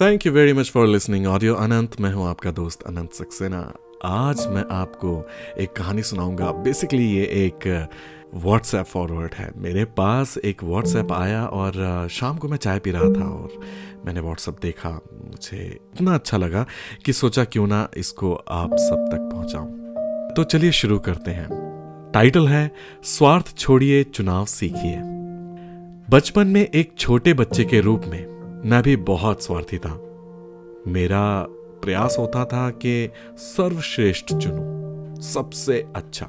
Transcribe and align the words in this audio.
Thank 0.00 0.26
you 0.26 0.32
very 0.32 0.52
much 0.52 0.70
for 0.70 0.86
listening 0.86 1.26
audio 1.26 1.54
Anant 1.54 2.00
मैं 2.00 2.12
हूँ 2.12 2.28
आपका 2.28 2.50
दोस्त 2.50 2.82
अनंत 2.82 3.12
सक्सेना। 3.12 3.74
आज 4.04 4.46
मैं 4.46 4.64
आपको 4.70 5.28
एक 5.60 5.72
कहानी 5.72 6.02
सुनाऊँगा। 6.02 6.52
बेसिकली 6.52 7.04
ये 7.04 7.24
एक 7.24 7.88
व्हाट्सएप 8.34 8.86
फॉरवर्ड 8.86 9.34
है। 9.34 9.50
मेरे 9.56 9.84
पास 9.84 10.38
एक 10.38 10.64
व्हाट्सएप 10.64 11.12
आया 11.12 11.46
और 11.46 12.08
शाम 12.10 12.36
को 12.36 12.48
मैं 12.48 12.56
चाय 12.56 12.78
पी 12.78 12.90
रहा 12.90 13.02
था 13.02 13.28
और 13.28 13.60
मैंने 14.06 14.20
व्हाट्सएप 14.20 14.58
देखा। 14.62 14.90
मुझे 15.24 15.80
इतना 15.94 16.14
अच्छा 16.14 16.36
लगा 16.36 16.66
कि 17.04 17.12
सोचा 17.12 17.44
क्यों 17.44 17.66
ना 17.66 17.88
इसको 17.96 18.34
आप 18.34 18.70
सब 18.74 19.08
तक 19.12 19.28
पहुंचाऊं। 19.32 20.34
तो 20.34 20.44
चलिए 20.44 20.72
शुरू 20.72 20.98
करते 20.98 21.30
हैं। 21.30 21.48
टाइटल 22.14 22.48
है, 22.48 22.70
स्वार्थ 23.04 23.58
छोड़िए, 23.58 24.04
चुनाव 24.04 24.44
सीखिए। 24.46 25.00
बचपन 26.10 26.46
में 26.46 26.68
एक 26.68 26.94
छोटे 26.98 27.34
बच्चे 27.34 27.64
के 27.64 27.80
रूप 27.80 28.02
में 28.06 28.35
मैं 28.66 28.82
भी 28.82 28.96
बहुत 28.96 29.44
स्वार्थी 29.44 29.78
था। 29.78 29.90
मेरा 30.88 31.46
प्रयास 31.82 32.16
होता 32.18 32.44
था 32.44 32.70
कि 32.70 33.10
सर्वश्रेष्ठ 33.38 34.32
चुनूं, 34.34 35.20
सबसे 35.20 35.86
अच्छा। 35.96 36.26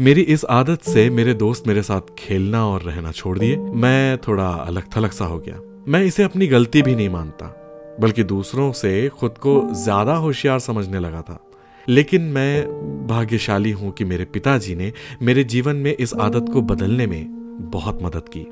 मेरी 0.00 0.20
इस 0.20 0.44
आदत 0.44 0.82
से 0.82 1.10
मेरे 1.10 1.34
दोस्त 1.34 1.66
मेरे 1.66 1.82
साथ 1.82 2.00
खेलना 2.18 2.66
और 2.66 2.82
रहना 2.82 3.12
छोड़ 3.12 3.38
दिए। 3.38 3.56
मैं 3.56 4.18
थोड़ा 4.18 4.48
अलग 4.48 4.84
थलग 4.96 5.10
सा 5.10 5.24
हो 5.24 5.38
गया। 5.38 5.60
मैं 5.88 6.04
इसे 6.04 6.22
अपनी 6.22 6.46
गलती 6.46 6.82
भी 6.82 6.94
नहीं 6.94 7.08
मानता, 7.08 7.46
बल्कि 8.00 8.24
दूसरों 8.24 8.72
से 8.72 9.08
खुद 9.08 9.38
को 9.38 9.74
ज़्यादा 9.74 10.14
होशियार 10.14 10.58
समझने 10.58 10.98
लगा 10.98 11.22
था। 11.22 11.38
लेकिन 11.88 12.22
मैं 12.22 12.64
भाग्यशाली 13.06 13.70
हूँ 13.70 13.92
कि 13.92 14.04
मेरे 14.04 14.24
पिताजी 14.24 14.74
ने 14.74 14.92
मेरे 15.22 15.44
जीवन 15.44 15.76
में 15.76 15.94
इस 15.94 16.14
आदत 16.14 16.52
को 16.52 16.62
बदलने 16.62 17.06
में 17.06 17.26
बहुत 17.70 18.02
मदद 18.02 18.28
की। 18.36 18.46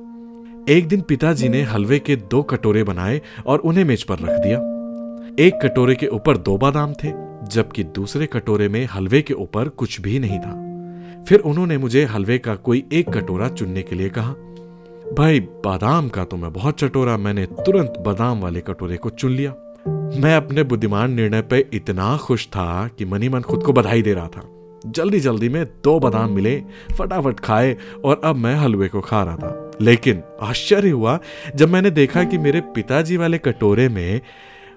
एक 0.69 0.89
दिन 0.89 1.01
पिताजी 1.01 1.49
ने 1.49 1.63
हलवे 1.63 1.99
के 1.99 2.17
दो 2.17 2.43
कटोरे 2.43 2.83
बनाए 2.83 3.21
और 3.47 3.59
उन्हें 3.59 3.85
मेज 3.85 4.03
पर 4.03 4.15
रख 4.15 4.41
दिया। 4.43 4.59
एक 5.47 5.55
कटोरे 5.63 5.95
के 5.95 6.07
ऊपर 6.07 6.37
दो 6.37 6.57
बादाम 6.57 6.93
थे, 6.93 7.13
जबकि 7.49 7.85
दूसरे 7.85 8.27
कटोरे 8.27 8.69
में 8.69 8.87
हलवे 8.87 9.23
के 9.23 9.35
ऊपर 9.35 9.69
कुछ 9.69 10.01
भी 10.01 10.19
नहीं 10.19 10.39
था। 10.39 11.25
फिर 11.25 11.41
उन्होंने 11.41 11.79
मुझे 11.79 12.05
हलवे 12.05 12.39
का 12.39 12.55
कोई 12.55 12.85
एक 12.93 13.11
कटोरा 13.11 13.49
चुनने 13.49 13.83
के 13.83 13.97
लिए 13.97 14.09
कहा, 14.09 14.33
भाई, 15.19 15.41
बादाम 15.41 16.09
का 16.09 16.25
तो 16.25 16.37
मैं 16.37 16.53
बहुत 16.53 16.81
चटोरा, 16.81 17.17
मैंने 17.17 17.47
तुरंत 17.47 17.95
बादाम 18.07 18.41
वाले 18.41 18.61
कटोरे 18.61 18.97
को 18.97 19.11
चुन 19.11 19.31
लिया। 19.31 19.55
मैं 20.21 20.37
अपने 20.37 20.63
बुद्धिमान 20.63 21.13
निर्णय 21.13 21.43
पे 21.43 21.69
इतना 21.73 22.17
खुश 22.17 22.47
था 22.47 22.89
कि 22.99 23.05
मनी 23.05 23.29
मन 23.29 23.41
खुद 23.41 23.63
को 23.63 23.73
बधाई 23.73 24.03
दे 24.03 24.15
रहा 24.15 24.29
था। 24.29 24.43
जल्दी 24.87 25.21
जल्दी 25.21 25.49
में 25.49 25.65
दो 25.85 26.01
बादाम 26.01 26.33
मिले, 26.33 26.63
फटाफट 26.99 27.41
खाए 27.41 27.77
और 28.05 28.21
अब 28.25 28.37
मैं 28.37 28.55
हलवे 28.55 28.89
को 28.89 29.01
खा 29.01 29.23
रहा 29.23 29.37
था। 29.37 29.68
लेकिन 29.81 30.23
आश्चर्य 30.43 30.91
हुआ 30.91 31.19
जब 31.57 31.69
मैंने 31.69 31.91
देखा 31.91 32.25
कि 32.25 32.39
मेरे 32.39 32.61
पिताजी 32.61 33.17
वाले 33.17 33.39
कटोरे 33.39 33.89
में 33.89 34.21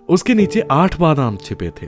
उसके 0.10 0.34
नीचे 0.34 0.64
आठ 0.72 1.00
बादाम 1.00 1.38
छिपे 1.38 1.70
थे। 1.70 1.88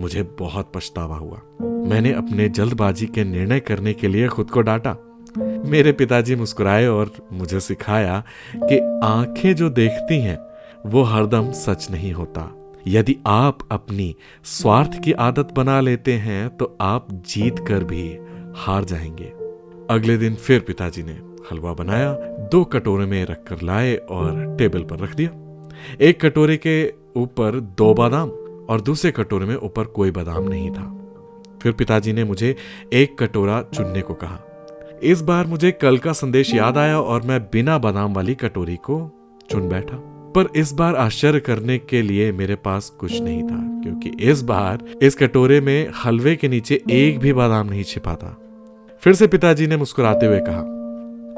मुझे 0.00 0.22
बहुत 0.22 0.72
पछतावा 0.74 1.16
हुआ। 1.16 1.42
मैंने 1.62 2.12
अपने 2.12 2.48
जल्दबाजी 2.48 3.06
के 3.06 3.24
निर्णय 3.24 3.60
करने 3.60 3.92
के 3.92 4.08
लिए 4.08 4.28
खुद 4.28 4.50
को 4.50 4.60
डांटा। 4.60 4.96
मेरे 5.38 5.92
पिताजी 5.92 6.36
मुस्कुराए 6.36 6.86
और 6.86 7.10
मुझे 7.32 7.60
सिखाया 7.60 8.24
कि 8.56 9.00
आँखें 9.04 9.54
जो 9.54 9.70
देखती 9.70 10.18
हैं, 10.18 10.38
वो 10.86 11.02
हरदम 11.02 11.52
सच 11.52 11.90
नहीं 11.90 12.12
होता। 12.12 12.74
यदि 12.86 13.16
आप 13.26 13.58
अपनी 13.70 14.16
स्वार्थ 14.44 15.02
की 15.02 15.12
आदत 15.12 15.48
बना 15.56 15.80
लेते 15.80 16.12
हैं 16.12 16.56
तो 16.56 16.78
आप 16.80 17.08
जीत 17.12 17.58
कर 17.58 17.84
भी 17.84 18.18
हार 18.56 18.84
जाएँगे। 18.84 19.41
अगले 19.92 20.16
दिन 20.16 20.34
फिर 20.34 20.60
पिताजी 20.60 21.02
ने 21.02 21.12
हलवा 21.50 21.72
बनाया, 21.72 22.12
दो 22.52 22.64
कटोरे 22.64 23.06
में 23.06 23.24
रखकर 23.24 23.62
लाए 23.62 23.96
और 23.96 24.56
टेबल 24.58 24.82
पर 24.82 24.98
रख 24.98 25.14
दिया। 25.14 25.30
एक 26.00 26.20
कटोरे 26.20 26.56
के 26.56 26.92
ऊपर 27.16 27.60
दो 27.60 27.94
बादाम 27.94 28.30
और 28.70 28.80
दूसरे 28.80 29.10
कटोरे 29.10 29.46
में 29.46 29.56
ऊपर 29.56 29.84
कोई 29.84 30.10
बादाम 30.10 30.48
नहीं 30.48 30.70
था। 30.70 30.98
फिर 31.62 31.72
पिताजी 31.72 32.12
ने 32.12 32.24
मुझे 32.24 32.56
एक 32.92 33.18
कटोरा 33.18 33.62
चुनने 33.74 34.02
को 34.02 34.14
कहा। 34.14 34.40
इस 35.02 35.22
बार 35.22 35.46
मुझे 35.46 35.70
कल 35.72 35.98
का 35.98 36.12
संदेश 36.12 36.54
याद 36.54 36.78
आया 36.78 37.00
और 37.00 37.22
मैं 37.22 37.40
बिना 37.42 37.78
बादाम 37.78 38.14
वाली 38.14 38.34
कटोरी 38.34 38.76
को 38.76 38.98
चुन 39.50 39.68
बैठा। 39.68 39.96
पर 40.36 40.48
इस 40.56 40.72
बार 40.72 40.96
आश्चर्य 40.96 41.40
करने 41.40 41.78
के 41.78 42.02
लिए 42.02 42.32
मेरे 42.32 42.54
पास 42.54 42.90
कुछ 42.90 43.20
नहीं 43.20 43.42
था, 43.42 43.80
क्योंकि 43.82 44.12
इस 44.20 44.42
बार 44.42 44.84
इस 45.02 45.14
कटोरे 45.14 45.60
में 45.60 45.92
हलवे 46.04 46.36
के 46.36 46.48
नीचे 46.48 46.82
एक 46.90 47.18
भी 47.18 47.32
बादाम 47.32 47.68
नहीं 47.68 47.84
छिपा 47.84 48.14
था। 48.14 48.36
फिर 49.02 49.14
से 49.14 49.26
पिताजी 49.26 49.66
ने 49.66 49.76
मुस्कुराते 49.76 50.26
हुए 50.26 50.40
कहा, 50.40 50.60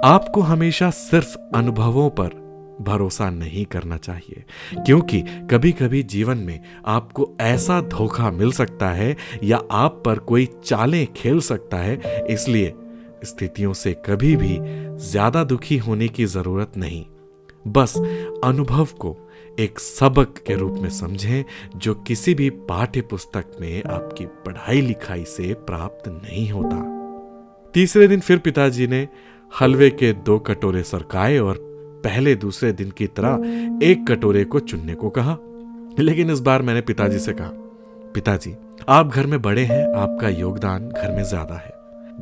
आपको 0.07 0.41
हमेशा 0.41 0.89
सिर्फ़ 0.91 1.37
अनुभवों 1.57 2.09
पर 2.11 2.43
भरोसा 2.81 3.29
नहीं 3.31 3.65
करना 3.65 3.97
चाहिए, 3.97 4.45
क्योंकि 4.77 5.21
कभी 5.51 5.71
कभी 5.73 6.03
जीवन 6.05 6.39
में 6.39 6.61
आपको 6.87 7.31
ऐसा 7.41 7.81
धोखा 7.83 8.31
मिल 8.31 8.53
सकता 8.53 8.91
है 8.91 9.17
या 9.45 9.61
आप 9.73 10.03
पर 10.07 10.19
कोई 10.21 10.49
चालें 10.65 11.07
खेल 11.13 11.41
सकता 11.41 11.77
है, 11.77 12.25
इसलिए 12.31 12.75
स्थितियों 13.25 13.73
से 13.73 13.93
कभी 14.07 14.37
भी 14.37 14.59
ज़्यादा 15.03 15.45
दुखी 15.45 15.77
होने 15.79 16.09
की 16.09 16.25
ज़रूरत 16.27 16.73
नहीं। 16.77 17.05
बस 17.65 17.95
अनुभव 18.45 18.89
को 19.01 19.17
एक 19.59 19.79
सबक 19.81 20.43
के 20.47 20.55
रूप 20.55 20.75
में 20.75 20.91
समझें, 20.91 21.45
जो 21.77 21.95
किसी 21.97 22.35
भी 22.35 22.51
पाठ्य 22.51 23.01
पुस्तक 23.01 23.57
में 23.61 23.83
आपकी 23.85 24.27
पढ़ाई 24.47 24.81
लिखाई 24.81 25.25
से 25.27 25.55
प्राप्त 25.63 26.09
नहीं 26.09 26.51
होता। 26.51 26.94
तीसरे 27.75 28.09
दिन 28.09 28.21
फिर 28.21 28.39
पिताजी 28.39 28.87
ने 28.87 29.09
हलवे 29.61 29.91
के 29.91 30.13
दो 30.13 30.39
कटोरे 30.39 30.83
सरकाए 30.83 31.39
और 31.39 31.57
पहले 32.05 32.35
दूसरे 32.35 32.73
दिन 32.73 32.91
की 32.91 33.07
तरह 33.07 33.87
एक 33.87 34.07
कटोरे 34.09 34.45
को 34.45 34.61
चुनने 34.61 34.95
को 34.95 35.11
कहा। 35.11 35.37
लेकिन 35.99 36.31
इस 36.31 36.41
बार 36.41 36.63
मैंने 36.63 36.81
पिताजी 36.81 37.19
से 37.19 37.33
कहा, 37.33 37.51
पिताजी, 38.15 38.55
आप 38.89 39.09
घर 39.09 39.27
में 39.27 39.43
बड़े 39.43 39.65
हैं, 39.65 39.95
आपका 39.95 40.29
योगदान 40.29 40.89
घर 40.89 41.13
में 41.13 41.23
ज़्यादा 41.23 41.55
है। 41.55 41.73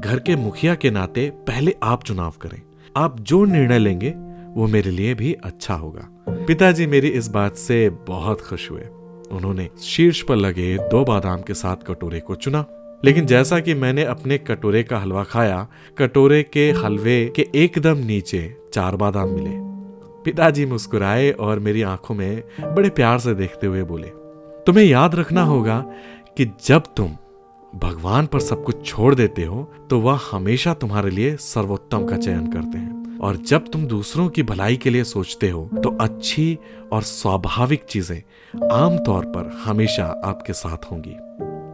घर 0.00 0.18
के 0.18 0.36
मुखिया 0.36 0.74
के 0.74 0.90
नाते 0.90 1.30
पहले 1.46 1.74
आप 1.82 2.04
चुनाव 2.04 2.34
करें। 2.42 2.60
आप 2.96 3.20
जो 3.20 3.44
निर्णय 3.44 3.78
लेंगे, 3.78 4.10
वो 4.54 4.66
मेरे 4.66 4.90
लिए 4.90 5.14
भी 5.14 5.32
अच्छा 5.44 5.74
होगा। 5.74 6.08
पिताजी 6.28 6.86
मेरी 6.86 7.08
इस 7.08 7.28
बात 7.28 7.56
से 7.56 7.88
बहुत 8.08 8.40
खुश 8.40 8.70
हुए। 8.70 8.88
उन्होंने 9.32 9.68
शीर्ष 9.82 10.22
पर 10.22 10.36
लगे 10.36 10.76
दो 10.78 11.04
बादाम 11.04 11.42
के 11.42 11.54
साथ 11.54 11.76
कटोरे 11.86 12.20
को 12.20 12.34
चुना। 12.34 12.64
लेकिन 13.04 13.26
जैसा 13.26 13.58
कि 13.60 13.74
मैंने 13.74 14.04
अपने 14.04 14.38
कटोरे 14.38 14.82
का 14.82 14.98
हलवा 14.98 15.22
खाया, 15.24 15.66
कटोरे 15.98 16.42
के 16.42 16.70
हलवे 16.74 17.24
के 17.36 17.48
एकदम 17.54 17.98
नीचे 17.98 18.56
चार 18.74 18.96
बादाम 18.96 19.28
मिले। 19.28 19.56
पिताजी 20.24 20.66
मुस्कुराए 20.66 21.30
और 21.30 21.58
मेरी 21.58 21.82
आँखों 21.82 22.14
में 22.14 22.42
बड़े 22.64 22.90
प्यार 22.90 23.18
से 23.18 23.34
देखते 23.34 23.66
हुए 23.66 23.82
बोले, 23.82 24.08
तुम्हें 24.66 24.84
याद 24.84 25.14
रखना 25.14 25.42
होगा 25.42 25.78
कि 26.36 26.46
जब 26.66 26.82
तुम 26.96 27.16
भगवान 27.72 28.26
पर 28.26 28.40
सब 28.40 28.64
कुछ 28.64 28.86
छोड़ 28.86 29.14
देते 29.14 29.44
हो 29.44 29.62
तो 29.90 29.98
वह 30.00 30.20
हमेशा 30.30 30.74
तुम्हारे 30.74 31.10
लिए 31.10 31.36
सर्वोत्तम 31.36 32.06
का 32.06 32.16
चयन 32.16 32.46
करते 32.46 32.78
हैं। 32.78 33.18
और 33.18 33.36
जब 33.38 33.68
तुम 33.68 33.86
दूसरों 33.86 34.28
की 34.28 34.42
भलाई 34.42 34.76
के 34.76 34.90
लिए 34.90 35.04
सोचते 35.04 35.50
हो 35.50 35.68
तो 35.74 35.96
अच्छी 36.00 36.58
और 36.92 37.02
स्वाभाविक 37.02 37.84
चीज़ें 37.84 38.20
आमतौर 38.72 39.24
पर 39.26 39.50
हमेशा 39.64 40.04
आपके 40.24 40.52
साथ 40.52 40.90
होंगी। 40.90 41.16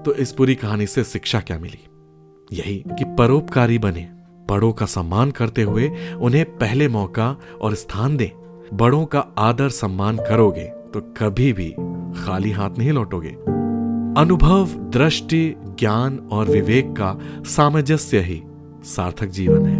तो 0.04 0.14
इस 0.14 0.32
पूरी 0.32 0.54
कहानी 0.54 0.86
से 0.86 1.04
शिक्षा 1.04 1.40
क्या 1.40 1.58
मिली? 1.58 1.78
यही 2.52 2.84
कि 2.88 3.04
परोपकारी 3.18 3.78
बने, 3.78 4.08
बड़ों 4.48 4.72
का 4.72 4.86
सम्मान 4.86 5.30
करते 5.30 5.62
हुए 5.62 5.88
उन्हें 6.20 6.44
पहले 6.58 6.88
मौका 6.88 7.36
और 7.60 7.74
स्थान 7.74 8.16
दें। 8.16 8.30
बड़ों 8.74 9.04
का 9.04 9.20
आदर 9.38 9.68
सम्मान 9.68 10.16
करोगे 10.18 10.64
तो 10.64 11.00
कभी 11.16 11.52
भी 11.52 11.70
खाली 12.20 12.50
हाथ 12.50 12.78
नहीं 12.78 12.92
लौटोगे। 12.92 13.30
अनुभव, 14.20 14.68
दृष्टि, 14.90 15.54
ज्ञान 15.58 16.18
और 16.32 16.46
विवेक 16.46 16.92
का 16.92 17.18
सामंजस्य 17.44 18.20
ही 18.20 18.42
सार्थक 18.84 19.26
जीवन 19.26 19.66
है। 19.66 19.77